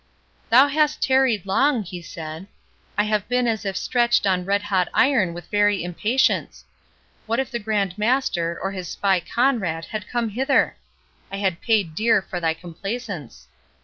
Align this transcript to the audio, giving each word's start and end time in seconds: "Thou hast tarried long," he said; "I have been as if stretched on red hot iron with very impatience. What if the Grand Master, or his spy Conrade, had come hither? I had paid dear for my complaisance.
"Thou 0.49 0.67
hast 0.67 1.03
tarried 1.03 1.45
long," 1.45 1.83
he 1.83 2.01
said; 2.01 2.47
"I 2.97 3.03
have 3.03 3.29
been 3.29 3.45
as 3.45 3.65
if 3.65 3.77
stretched 3.77 4.25
on 4.25 4.45
red 4.45 4.63
hot 4.63 4.89
iron 4.95 5.31
with 5.31 5.45
very 5.51 5.83
impatience. 5.83 6.65
What 7.27 7.39
if 7.39 7.51
the 7.51 7.59
Grand 7.59 7.99
Master, 7.99 8.57
or 8.59 8.71
his 8.71 8.87
spy 8.87 9.19
Conrade, 9.19 9.85
had 9.85 10.09
come 10.09 10.29
hither? 10.29 10.75
I 11.31 11.37
had 11.37 11.61
paid 11.61 11.93
dear 11.93 12.23
for 12.23 12.41
my 12.41 12.55
complaisance. 12.55 13.47